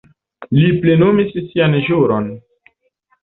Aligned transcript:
Li 0.59 0.69
plenumis 0.85 1.35
sian 1.51 1.77
ĵuron. 1.89 2.31